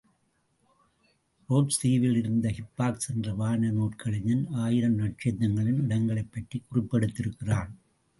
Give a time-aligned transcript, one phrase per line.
[1.49, 7.69] Roads தீவில் இருந்த Hipparchus என்ற வான நூற்கலைஞன் ஆயிரம் நட்சத்திரங்களின் இடங்களைப் பற்றிக் குறிப்பு எடுத்திருக்கிறான்.